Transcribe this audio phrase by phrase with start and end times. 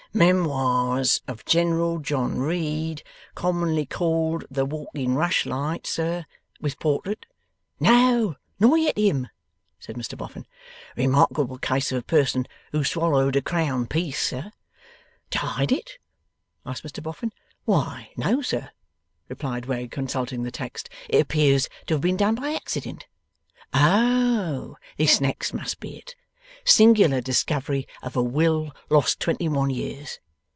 [0.13, 3.01] 'Memoirs of General John Reid,
[3.33, 6.25] commonly called The Walking Rushlight, sir?
[6.59, 7.25] With portrait?'
[7.79, 9.29] 'No, nor yet him,'
[9.79, 10.45] said Mr Boffin.
[10.97, 14.51] 'Remarkable case of a person who swallowed a crown piece, sir?'
[15.29, 15.97] 'To hide it?'
[16.65, 17.31] asked Mr Boffin.
[17.63, 18.71] 'Why, no, sir,'
[19.29, 23.07] replied Wegg, consulting the text, 'it appears to have been done by accident.
[23.73, 24.75] Oh!
[24.97, 26.17] This next must be it.
[26.63, 30.19] "Singular discovery of a will, lost twenty one years."